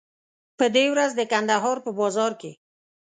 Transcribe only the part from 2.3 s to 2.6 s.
کې.